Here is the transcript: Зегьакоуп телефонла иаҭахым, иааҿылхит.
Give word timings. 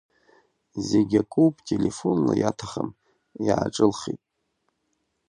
Зегьакоуп 0.87 1.55
телефонла 1.69 2.33
иаҭахым, 2.41 2.89
иааҿылхит. 3.45 4.21